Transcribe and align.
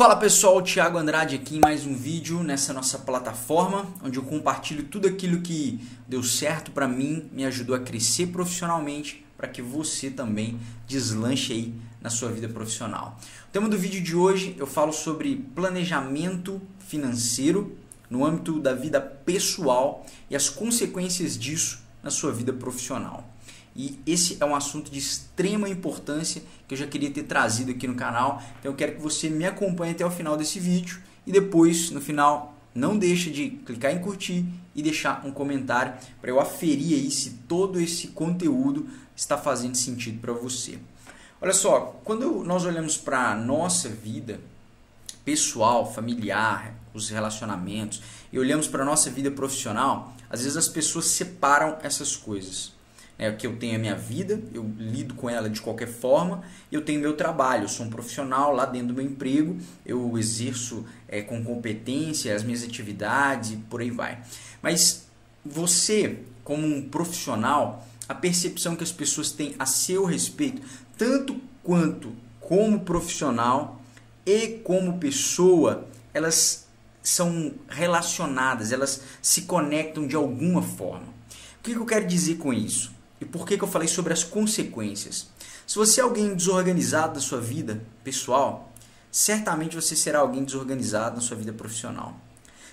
Fala 0.00 0.16
pessoal, 0.16 0.62
Thiago 0.62 0.96
Andrade 0.96 1.36
aqui 1.36 1.56
em 1.56 1.60
mais 1.60 1.84
um 1.84 1.94
vídeo 1.94 2.42
nessa 2.42 2.72
nossa 2.72 2.98
plataforma, 2.98 3.86
onde 4.02 4.18
eu 4.18 4.22
compartilho 4.22 4.84
tudo 4.84 5.06
aquilo 5.06 5.42
que 5.42 5.78
deu 6.08 6.22
certo 6.22 6.70
para 6.70 6.88
mim, 6.88 7.28
me 7.30 7.44
ajudou 7.44 7.76
a 7.76 7.80
crescer 7.80 8.28
profissionalmente, 8.28 9.22
para 9.36 9.46
que 9.46 9.60
você 9.60 10.08
também 10.08 10.58
deslanche 10.86 11.52
aí 11.52 11.74
na 12.00 12.08
sua 12.08 12.30
vida 12.30 12.48
profissional. 12.48 13.18
O 13.46 13.52
tema 13.52 13.68
do 13.68 13.76
vídeo 13.76 14.02
de 14.02 14.16
hoje 14.16 14.56
eu 14.58 14.66
falo 14.66 14.90
sobre 14.90 15.36
planejamento 15.54 16.62
financeiro 16.78 17.76
no 18.08 18.24
âmbito 18.24 18.58
da 18.58 18.72
vida 18.72 19.02
pessoal 19.02 20.06
e 20.30 20.34
as 20.34 20.48
consequências 20.48 21.36
disso 21.36 21.78
na 22.02 22.10
sua 22.10 22.32
vida 22.32 22.54
profissional. 22.54 23.28
E 23.74 24.00
esse 24.06 24.36
é 24.40 24.44
um 24.44 24.54
assunto 24.54 24.90
de 24.90 24.98
extrema 24.98 25.68
importância 25.68 26.42
que 26.66 26.74
eu 26.74 26.78
já 26.78 26.86
queria 26.86 27.10
ter 27.10 27.22
trazido 27.24 27.70
aqui 27.70 27.86
no 27.86 27.94
canal. 27.94 28.42
Então 28.58 28.72
eu 28.72 28.76
quero 28.76 28.96
que 28.96 29.00
você 29.00 29.28
me 29.28 29.46
acompanhe 29.46 29.92
até 29.92 30.04
o 30.04 30.10
final 30.10 30.36
desse 30.36 30.58
vídeo 30.58 31.00
e 31.26 31.32
depois, 31.32 31.90
no 31.90 32.00
final, 32.00 32.56
não 32.74 32.98
deixe 32.98 33.30
de 33.30 33.50
clicar 33.50 33.92
em 33.92 34.00
curtir 34.00 34.44
e 34.74 34.82
deixar 34.82 35.24
um 35.24 35.30
comentário 35.30 35.94
para 36.20 36.30
eu 36.30 36.40
aferir 36.40 36.94
aí 36.94 37.10
se 37.10 37.30
todo 37.48 37.80
esse 37.80 38.08
conteúdo 38.08 38.88
está 39.14 39.36
fazendo 39.36 39.76
sentido 39.76 40.20
para 40.20 40.32
você. 40.32 40.78
Olha 41.40 41.52
só, 41.52 42.00
quando 42.04 42.44
nós 42.44 42.64
olhamos 42.64 42.96
para 42.96 43.30
a 43.30 43.34
nossa 43.34 43.88
vida 43.88 44.40
pessoal, 45.24 45.90
familiar, 45.90 46.74
os 46.92 47.08
relacionamentos 47.08 48.02
e 48.32 48.38
olhamos 48.38 48.66
para 48.66 48.82
a 48.82 48.86
nossa 48.86 49.10
vida 49.10 49.30
profissional, 49.30 50.14
às 50.28 50.42
vezes 50.42 50.56
as 50.56 50.68
pessoas 50.68 51.06
separam 51.06 51.78
essas 51.82 52.16
coisas 52.16 52.72
é 53.20 53.30
que 53.30 53.46
eu 53.46 53.54
tenho 53.56 53.76
a 53.76 53.78
minha 53.78 53.94
vida, 53.94 54.40
eu 54.54 54.66
lido 54.78 55.12
com 55.12 55.28
ela 55.28 55.50
de 55.50 55.60
qualquer 55.60 55.88
forma, 55.88 56.42
eu 56.72 56.80
tenho 56.80 57.02
meu 57.02 57.14
trabalho, 57.14 57.64
eu 57.64 57.68
sou 57.68 57.84
um 57.84 57.90
profissional 57.90 58.50
lá 58.50 58.64
dentro 58.64 58.88
do 58.88 58.94
meu 58.94 59.04
emprego, 59.04 59.58
eu 59.84 60.16
exerço 60.16 60.86
é, 61.06 61.20
com 61.20 61.44
competência 61.44 62.34
as 62.34 62.42
minhas 62.42 62.64
atividades 62.64 63.50
e 63.50 63.56
por 63.56 63.82
aí 63.82 63.90
vai. 63.90 64.22
Mas 64.62 65.06
você, 65.44 66.20
como 66.42 66.66
um 66.66 66.88
profissional, 66.88 67.86
a 68.08 68.14
percepção 68.14 68.74
que 68.74 68.82
as 68.82 68.90
pessoas 68.90 69.30
têm 69.30 69.54
a 69.58 69.66
seu 69.66 70.06
respeito, 70.06 70.62
tanto 70.96 71.38
quanto 71.62 72.14
como 72.40 72.80
profissional 72.80 73.82
e 74.24 74.60
como 74.64 74.98
pessoa, 74.98 75.86
elas 76.14 76.66
são 77.02 77.52
relacionadas, 77.68 78.72
elas 78.72 79.02
se 79.20 79.42
conectam 79.42 80.06
de 80.06 80.16
alguma 80.16 80.62
forma. 80.62 81.08
O 81.58 81.62
que 81.62 81.72
eu 81.72 81.84
quero 81.84 82.06
dizer 82.06 82.38
com 82.38 82.50
isso? 82.50 82.98
E 83.20 83.24
por 83.24 83.46
que, 83.46 83.58
que 83.58 83.64
eu 83.64 83.68
falei 83.68 83.88
sobre 83.88 84.12
as 84.12 84.24
consequências? 84.24 85.28
Se 85.66 85.76
você 85.76 86.00
é 86.00 86.04
alguém 86.04 86.34
desorganizado 86.34 87.14
da 87.14 87.20
sua 87.20 87.40
vida 87.40 87.82
pessoal, 88.02 88.72
certamente 89.10 89.76
você 89.76 89.94
será 89.94 90.20
alguém 90.20 90.44
desorganizado 90.44 91.16
na 91.16 91.20
sua 91.20 91.36
vida 91.36 91.52
profissional. 91.52 92.16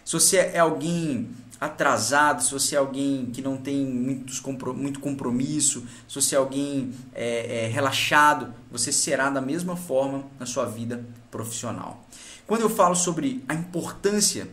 Se 0.05 0.13
você 0.13 0.37
é 0.37 0.59
alguém 0.59 1.29
atrasado, 1.59 2.41
se 2.41 2.51
você 2.51 2.75
é 2.75 2.77
alguém 2.77 3.25
que 3.25 3.41
não 3.41 3.57
tem 3.57 3.85
muitos, 3.85 4.41
muito 4.75 4.99
compromisso, 4.99 5.85
se 6.07 6.15
você 6.15 6.35
é 6.35 6.37
alguém 6.37 6.93
é, 7.13 7.65
é, 7.65 7.67
relaxado, 7.67 8.53
você 8.71 8.91
será 8.91 9.29
da 9.29 9.41
mesma 9.41 9.75
forma 9.75 10.25
na 10.39 10.45
sua 10.45 10.65
vida 10.65 11.05
profissional. 11.29 12.05
Quando 12.45 12.61
eu 12.61 12.69
falo 12.69 12.95
sobre 12.95 13.43
a 13.49 13.53
importância 13.53 14.47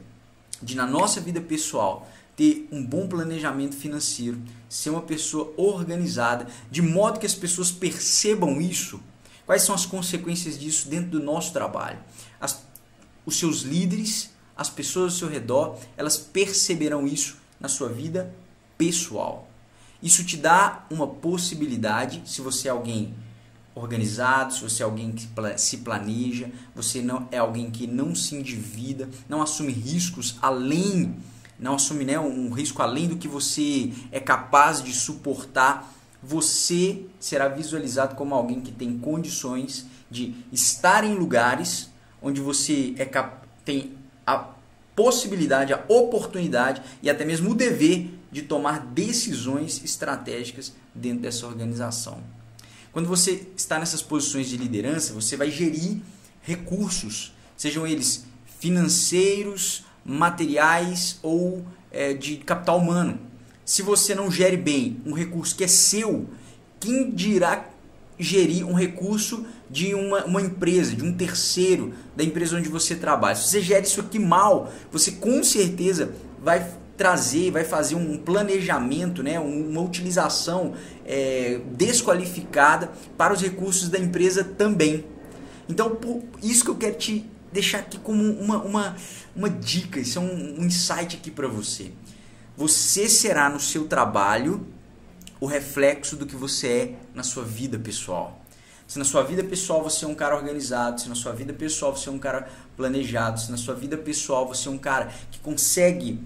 de, 0.60 0.74
na 0.74 0.86
nossa 0.86 1.20
vida 1.20 1.40
pessoal, 1.40 2.08
ter 2.36 2.68
um 2.70 2.84
bom 2.84 3.06
planejamento 3.06 3.76
financeiro, 3.76 4.40
ser 4.68 4.90
uma 4.90 5.02
pessoa 5.02 5.52
organizada, 5.56 6.46
de 6.70 6.82
modo 6.82 7.20
que 7.20 7.26
as 7.26 7.34
pessoas 7.34 7.70
percebam 7.70 8.60
isso. 8.60 9.00
Quais 9.46 9.62
são 9.62 9.74
as 9.74 9.86
consequências 9.86 10.58
disso 10.58 10.88
dentro 10.88 11.10
do 11.10 11.22
nosso 11.22 11.52
trabalho? 11.52 11.98
As, 12.40 12.64
os 13.24 13.38
seus 13.38 13.60
líderes, 13.60 14.30
as 14.56 14.70
pessoas 14.70 15.12
ao 15.12 15.18
seu 15.18 15.28
redor, 15.28 15.78
elas 15.96 16.16
perceberão 16.16 17.06
isso 17.06 17.36
na 17.60 17.68
sua 17.68 17.88
vida 17.88 18.34
pessoal. 18.76 19.48
Isso 20.02 20.24
te 20.24 20.36
dá 20.36 20.84
uma 20.90 21.06
possibilidade, 21.06 22.22
se 22.26 22.40
você 22.40 22.68
é 22.68 22.70
alguém 22.70 23.14
organizado, 23.74 24.54
se 24.54 24.60
você 24.62 24.82
é 24.82 24.86
alguém 24.86 25.12
que 25.12 25.28
se 25.56 25.78
planeja, 25.78 26.50
você 26.74 27.02
não 27.02 27.28
é 27.30 27.38
alguém 27.38 27.70
que 27.70 27.86
não 27.86 28.14
se 28.14 28.36
endivida, 28.36 29.08
não 29.28 29.42
assume 29.42 29.72
riscos 29.72 30.36
além 30.40 31.16
não 31.58 31.74
assume 31.74 32.04
né, 32.04 32.18
um 32.18 32.50
risco 32.52 32.82
além 32.82 33.08
do 33.08 33.16
que 33.16 33.28
você 33.28 33.92
é 34.10 34.20
capaz 34.20 34.82
de 34.82 34.92
suportar, 34.92 35.92
você 36.22 37.04
será 37.20 37.48
visualizado 37.48 38.14
como 38.14 38.34
alguém 38.34 38.60
que 38.60 38.72
tem 38.72 38.98
condições 38.98 39.86
de 40.10 40.34
estar 40.52 41.04
em 41.04 41.14
lugares 41.14 41.90
onde 42.22 42.40
você 42.40 42.94
é 42.98 43.04
tem 43.64 43.92
a 44.26 44.50
possibilidade, 44.96 45.72
a 45.72 45.84
oportunidade 45.88 46.82
e 47.02 47.10
até 47.10 47.24
mesmo 47.24 47.50
o 47.50 47.54
dever 47.54 48.10
de 48.30 48.42
tomar 48.42 48.80
decisões 48.86 49.82
estratégicas 49.84 50.72
dentro 50.94 51.20
dessa 51.20 51.46
organização. 51.46 52.22
Quando 52.92 53.08
você 53.08 53.48
está 53.56 53.78
nessas 53.78 54.02
posições 54.02 54.48
de 54.48 54.56
liderança, 54.56 55.12
você 55.12 55.36
vai 55.36 55.50
gerir 55.50 56.00
recursos, 56.42 57.32
sejam 57.56 57.86
eles 57.86 58.24
financeiros, 58.60 59.84
materiais 60.04 61.18
ou 61.22 61.64
é, 61.90 62.12
de 62.12 62.36
capital 62.36 62.78
humano. 62.78 63.18
Se 63.64 63.82
você 63.82 64.14
não 64.14 64.30
gere 64.30 64.56
bem 64.56 65.00
um 65.06 65.12
recurso 65.12 65.56
que 65.56 65.64
é 65.64 65.68
seu, 65.68 66.26
quem 66.78 67.10
dirá 67.10 67.70
gerir 68.18 68.66
um 68.66 68.74
recurso 68.74 69.46
de 69.70 69.94
uma, 69.94 70.24
uma 70.24 70.42
empresa, 70.42 70.94
de 70.94 71.02
um 71.02 71.12
terceiro, 71.12 71.94
da 72.14 72.22
empresa 72.22 72.56
onde 72.56 72.68
você 72.68 72.94
trabalha? 72.94 73.34
Se 73.36 73.48
você 73.48 73.60
gera 73.60 73.82
isso 73.82 74.00
aqui 74.00 74.18
mal, 74.18 74.70
você 74.92 75.12
com 75.12 75.42
certeza 75.42 76.12
vai 76.42 76.70
trazer, 76.96 77.50
vai 77.50 77.64
fazer 77.64 77.96
um 77.96 78.16
planejamento, 78.16 79.22
né, 79.22 79.40
uma 79.40 79.80
utilização 79.80 80.74
é, 81.04 81.60
desqualificada 81.72 82.92
para 83.16 83.32
os 83.32 83.40
recursos 83.40 83.88
da 83.88 83.98
empresa 83.98 84.44
também. 84.44 85.04
Então, 85.68 85.96
por 85.96 86.22
isso 86.42 86.64
que 86.64 86.70
eu 86.70 86.76
quero 86.76 86.96
te 86.96 87.26
deixar 87.54 87.78
aqui 87.78 87.98
como 87.98 88.20
uma, 88.32 88.58
uma, 88.62 88.96
uma 89.34 89.48
dica, 89.48 90.00
isso 90.00 90.18
é 90.18 90.20
um, 90.20 90.60
um 90.60 90.64
insight 90.64 91.16
aqui 91.16 91.30
para 91.30 91.46
você. 91.46 91.92
Você 92.56 93.08
será 93.08 93.48
no 93.48 93.60
seu 93.60 93.86
trabalho 93.86 94.66
o 95.40 95.46
reflexo 95.46 96.16
do 96.16 96.26
que 96.26 96.34
você 96.34 96.68
é 96.68 96.94
na 97.14 97.22
sua 97.22 97.44
vida 97.44 97.78
pessoal. 97.78 98.44
Se 98.88 98.98
na 98.98 99.04
sua 99.04 99.22
vida 99.22 99.44
pessoal 99.44 99.84
você 99.84 100.04
é 100.04 100.08
um 100.08 100.16
cara 100.16 100.34
organizado, 100.34 101.00
se 101.00 101.08
na 101.08 101.14
sua 101.14 101.32
vida 101.32 101.52
pessoal 101.52 101.96
você 101.96 102.08
é 102.08 102.12
um 102.12 102.18
cara 102.18 102.48
planejado, 102.76 103.40
se 103.40 103.50
na 103.52 103.56
sua 103.56 103.74
vida 103.74 103.96
pessoal 103.96 104.48
você 104.48 104.68
é 104.68 104.70
um 104.72 104.78
cara 104.78 105.12
que 105.30 105.38
consegue 105.38 106.20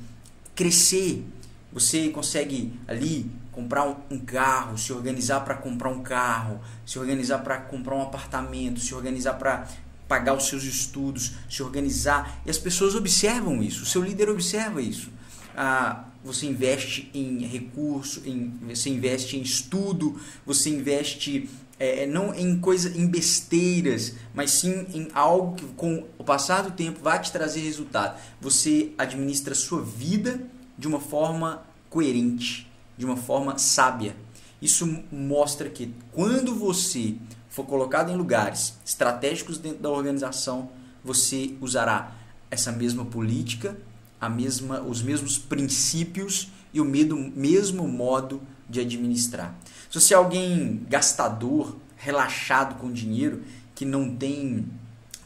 crescer, 0.54 1.26
você 1.70 2.08
consegue 2.08 2.72
ali 2.88 3.30
comprar 3.52 3.86
um, 4.10 4.18
carro, 4.18 4.78
se 4.78 4.92
organizar 4.92 5.40
para 5.40 5.54
comprar 5.54 5.90
um 5.90 6.02
carro, 6.02 6.60
se 6.86 6.98
organizar 6.98 7.40
para 7.40 7.58
comprar 7.58 7.96
um 7.96 8.02
apartamento, 8.02 8.80
se 8.80 8.94
organizar 8.94 9.34
para 9.34 9.66
pagar 10.08 10.34
os 10.34 10.48
seus 10.48 10.64
estudos, 10.64 11.32
se 11.48 11.62
organizar. 11.62 12.40
E 12.44 12.50
as 12.50 12.58
pessoas 12.58 12.94
observam 12.94 13.62
isso, 13.62 13.82
o 13.82 13.86
seu 13.86 14.02
líder 14.02 14.30
observa 14.30 14.80
isso. 14.80 15.10
Ah, 15.56 16.04
você 16.24 16.46
investe 16.46 17.10
em 17.14 17.44
recurso, 17.46 18.22
em, 18.24 18.52
você 18.68 18.90
investe 18.90 19.36
em 19.36 19.42
estudo, 19.42 20.18
você 20.44 20.70
investe 20.70 21.48
é, 21.78 22.06
não 22.06 22.34
em 22.34 22.58
coisa, 22.58 22.96
em 22.96 23.06
besteiras, 23.06 24.14
mas 24.34 24.50
sim 24.50 24.86
em 24.92 25.08
algo 25.14 25.54
que 25.54 25.64
com 25.74 26.04
o 26.18 26.24
passar 26.24 26.62
do 26.62 26.72
tempo 26.72 27.00
vai 27.02 27.20
te 27.20 27.30
trazer 27.30 27.60
resultado. 27.60 28.20
Você 28.40 28.92
administra 28.98 29.52
a 29.52 29.56
sua 29.56 29.80
vida 29.80 30.40
de 30.76 30.88
uma 30.88 31.00
forma 31.00 31.62
coerente, 31.88 32.68
de 32.96 33.04
uma 33.04 33.16
forma 33.16 33.56
sábia. 33.58 34.16
Isso 34.60 35.02
mostra 35.12 35.68
que 35.68 35.94
quando 36.12 36.54
você 36.54 37.14
for 37.58 37.66
colocado 37.66 38.12
em 38.12 38.16
lugares 38.16 38.74
estratégicos 38.86 39.58
dentro 39.58 39.80
da 39.80 39.90
organização, 39.90 40.70
você 41.02 41.56
usará 41.60 42.12
essa 42.48 42.70
mesma 42.70 43.04
política, 43.04 43.76
a 44.20 44.28
mesma, 44.28 44.80
os 44.80 45.02
mesmos 45.02 45.38
princípios 45.38 46.52
e 46.72 46.80
o 46.80 46.84
mesmo 46.84 47.88
modo 47.88 48.40
de 48.68 48.78
administrar. 48.78 49.58
Se 49.90 50.00
você 50.00 50.14
é 50.14 50.16
alguém 50.16 50.86
gastador, 50.88 51.76
relaxado 51.96 52.76
com 52.76 52.92
dinheiro, 52.92 53.42
que 53.74 53.84
não 53.84 54.14
tem 54.14 54.66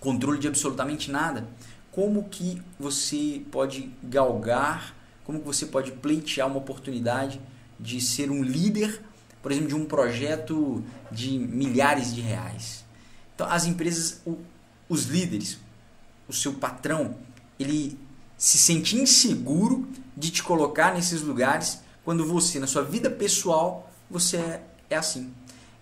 controle 0.00 0.38
de 0.38 0.48
absolutamente 0.48 1.10
nada, 1.10 1.46
como 1.90 2.24
que 2.30 2.62
você 2.80 3.42
pode 3.50 3.90
galgar, 4.02 4.94
como 5.24 5.40
que 5.40 5.44
você 5.44 5.66
pode 5.66 5.92
pleitear 5.92 6.48
uma 6.48 6.56
oportunidade 6.56 7.38
de 7.78 8.00
ser 8.00 8.30
um 8.30 8.42
líder 8.42 9.02
por 9.42 9.50
exemplo, 9.50 9.68
de 9.68 9.74
um 9.74 9.84
projeto 9.84 10.82
de 11.10 11.38
milhares 11.38 12.14
de 12.14 12.20
reais. 12.20 12.84
Então, 13.34 13.46
as 13.50 13.66
empresas, 13.66 14.22
os 14.88 15.04
líderes, 15.06 15.58
o 16.28 16.32
seu 16.32 16.54
patrão, 16.54 17.16
ele 17.58 17.98
se 18.38 18.56
sente 18.58 18.96
inseguro 18.96 19.88
de 20.16 20.30
te 20.30 20.42
colocar 20.42 20.94
nesses 20.94 21.22
lugares 21.22 21.80
quando 22.04 22.24
você, 22.24 22.58
na 22.58 22.66
sua 22.66 22.82
vida 22.82 23.10
pessoal, 23.10 23.90
você 24.10 24.36
é, 24.36 24.62
é 24.90 24.96
assim. 24.96 25.32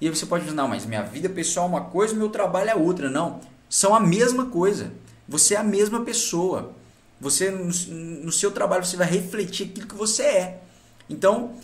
E 0.00 0.06
aí 0.06 0.14
você 0.14 0.24
pode 0.24 0.44
dizer, 0.44 0.56
não, 0.56 0.68
mas 0.68 0.86
minha 0.86 1.02
vida 1.02 1.28
pessoal 1.28 1.66
é 1.66 1.68
uma 1.68 1.84
coisa, 1.84 2.14
meu 2.14 2.30
trabalho 2.30 2.70
é 2.70 2.74
outra. 2.74 3.10
Não, 3.10 3.40
são 3.68 3.94
a 3.94 4.00
mesma 4.00 4.46
coisa. 4.46 4.92
você 5.28 5.54
é 5.54 5.58
a 5.58 5.64
mesma 5.64 6.00
pessoa. 6.00 6.72
Você 7.20 7.50
no, 7.50 7.66
no 8.24 8.32
seu 8.32 8.50
trabalho 8.50 8.84
você 8.84 8.96
vai 8.96 9.06
refletir 9.06 9.68
aquilo 9.68 9.86
que 9.86 9.94
você 9.94 10.22
é. 10.22 10.62
Então, 11.08 11.54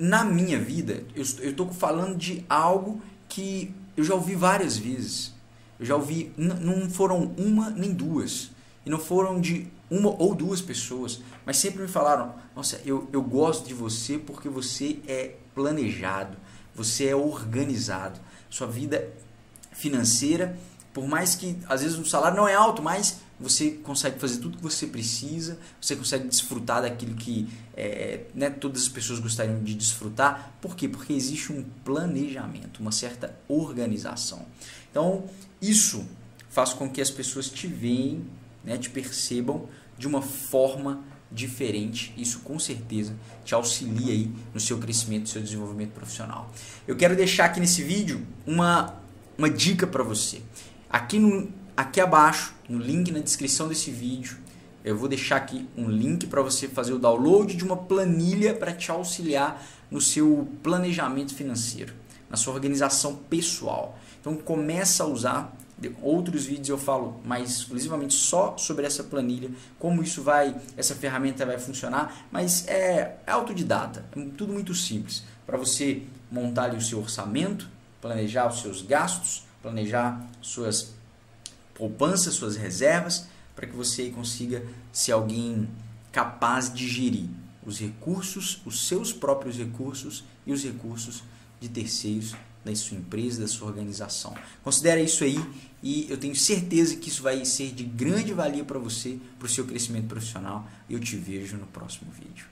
na 0.00 0.24
minha 0.24 0.58
vida, 0.58 1.04
eu 1.14 1.22
estou 1.22 1.70
falando 1.70 2.16
de 2.16 2.42
algo 2.48 3.02
que 3.28 3.70
eu 3.94 4.02
já 4.02 4.14
ouvi 4.14 4.34
várias 4.34 4.78
vezes. 4.78 5.34
Eu 5.78 5.84
já 5.84 5.94
ouvi, 5.94 6.32
não 6.38 6.88
foram 6.88 7.34
uma 7.36 7.68
nem 7.68 7.92
duas. 7.92 8.50
E 8.86 8.88
não 8.88 8.98
foram 8.98 9.38
de 9.38 9.68
uma 9.90 10.08
ou 10.08 10.34
duas 10.34 10.62
pessoas, 10.62 11.20
mas 11.44 11.58
sempre 11.58 11.82
me 11.82 11.88
falaram: 11.88 12.34
Nossa, 12.56 12.80
eu, 12.86 13.10
eu 13.12 13.20
gosto 13.20 13.68
de 13.68 13.74
você 13.74 14.16
porque 14.16 14.48
você 14.48 15.00
é 15.06 15.34
planejado, 15.54 16.34
você 16.74 17.08
é 17.08 17.14
organizado. 17.14 18.18
Sua 18.48 18.66
vida 18.66 19.06
financeira, 19.70 20.58
por 20.94 21.06
mais 21.06 21.34
que 21.34 21.58
às 21.68 21.82
vezes 21.82 21.98
o 21.98 22.06
salário 22.06 22.38
não 22.38 22.48
é 22.48 22.54
alto, 22.54 22.82
mas 22.82 23.20
você 23.40 23.70
consegue 23.70 24.18
fazer 24.20 24.38
tudo 24.38 24.58
que 24.58 24.62
você 24.62 24.86
precisa, 24.86 25.58
você 25.80 25.96
consegue 25.96 26.28
desfrutar 26.28 26.82
daquilo 26.82 27.14
que 27.14 27.48
é, 27.74 28.26
né, 28.34 28.50
todas 28.50 28.82
as 28.82 28.88
pessoas 28.88 29.18
gostariam 29.18 29.62
de 29.64 29.74
desfrutar. 29.74 30.54
Por 30.60 30.76
quê? 30.76 30.86
Porque 30.88 31.12
existe 31.14 31.50
um 31.50 31.64
planejamento, 31.84 32.80
uma 32.80 32.92
certa 32.92 33.34
organização. 33.48 34.44
Então, 34.90 35.24
isso 35.60 36.06
faz 36.50 36.74
com 36.74 36.90
que 36.90 37.00
as 37.00 37.10
pessoas 37.10 37.48
te 37.48 37.66
veem, 37.66 38.24
né, 38.62 38.76
te 38.76 38.90
percebam 38.90 39.68
de 39.96 40.06
uma 40.06 40.20
forma 40.20 41.02
diferente. 41.32 42.12
Isso 42.16 42.40
com 42.40 42.58
certeza 42.58 43.14
te 43.44 43.54
auxilia 43.54 44.12
aí 44.12 44.30
no 44.52 44.60
seu 44.60 44.78
crescimento, 44.78 45.22
no 45.22 45.28
seu 45.28 45.42
desenvolvimento 45.42 45.92
profissional. 45.92 46.52
Eu 46.86 46.96
quero 46.96 47.16
deixar 47.16 47.46
aqui 47.46 47.60
nesse 47.60 47.82
vídeo 47.82 48.26
uma, 48.46 48.96
uma 49.38 49.48
dica 49.48 49.86
para 49.86 50.02
você. 50.02 50.42
Aqui 50.90 51.18
no, 51.18 51.48
Aqui 51.80 51.98
abaixo, 51.98 52.52
no 52.68 52.76
link 52.76 53.10
na 53.10 53.20
descrição 53.20 53.66
desse 53.66 53.90
vídeo, 53.90 54.36
eu 54.84 54.94
vou 54.94 55.08
deixar 55.08 55.36
aqui 55.36 55.66
um 55.74 55.88
link 55.88 56.26
para 56.26 56.42
você 56.42 56.68
fazer 56.68 56.92
o 56.92 56.98
download 56.98 57.56
de 57.56 57.64
uma 57.64 57.74
planilha 57.74 58.52
para 58.52 58.70
te 58.70 58.90
auxiliar 58.90 59.64
no 59.90 59.98
seu 59.98 60.46
planejamento 60.62 61.34
financeiro, 61.34 61.94
na 62.28 62.36
sua 62.36 62.52
organização 62.52 63.16
pessoal. 63.16 63.98
Então 64.20 64.36
começa 64.36 65.04
a 65.04 65.06
usar. 65.06 65.56
Outros 66.02 66.44
vídeos 66.44 66.68
eu 66.68 66.76
falo 66.76 67.18
mais 67.24 67.50
exclusivamente 67.50 68.12
só 68.12 68.58
sobre 68.58 68.84
essa 68.84 69.02
planilha, 69.02 69.50
como 69.78 70.02
isso 70.02 70.22
vai, 70.22 70.54
essa 70.76 70.94
ferramenta 70.94 71.46
vai 71.46 71.58
funcionar, 71.58 72.26
mas 72.30 72.68
é, 72.68 73.16
autodidata, 73.26 74.04
é 74.14 74.20
tudo 74.36 74.52
muito 74.52 74.74
simples 74.74 75.22
para 75.46 75.56
você 75.56 76.02
montar 76.30 76.74
o 76.74 76.80
seu 76.82 76.98
orçamento, 76.98 77.70
planejar 78.02 78.48
os 78.48 78.60
seus 78.60 78.82
gastos, 78.82 79.44
planejar 79.62 80.22
suas 80.42 80.99
poupança, 81.80 82.30
suas 82.30 82.56
reservas, 82.56 83.26
para 83.56 83.66
que 83.66 83.74
você 83.74 84.10
consiga 84.10 84.62
ser 84.92 85.12
alguém 85.12 85.66
capaz 86.12 86.70
de 86.70 86.86
gerir 86.86 87.30
os 87.64 87.78
recursos, 87.78 88.60
os 88.66 88.86
seus 88.86 89.14
próprios 89.14 89.56
recursos 89.56 90.22
e 90.46 90.52
os 90.52 90.62
recursos 90.62 91.22
de 91.58 91.70
terceiros 91.70 92.34
da 92.62 92.76
sua 92.76 92.98
empresa, 92.98 93.40
da 93.40 93.48
sua 93.48 93.68
organização. 93.68 94.34
Considere 94.62 95.02
isso 95.02 95.24
aí 95.24 95.42
e 95.82 96.06
eu 96.10 96.18
tenho 96.18 96.36
certeza 96.36 96.96
que 96.96 97.08
isso 97.08 97.22
vai 97.22 97.42
ser 97.46 97.72
de 97.72 97.84
grande 97.84 98.34
valia 98.34 98.64
para 98.64 98.78
você, 98.78 99.18
para 99.38 99.46
o 99.46 99.48
seu 99.48 99.64
crescimento 99.64 100.08
profissional 100.08 100.68
eu 100.88 101.00
te 101.00 101.16
vejo 101.16 101.56
no 101.56 101.66
próximo 101.66 102.10
vídeo. 102.12 102.50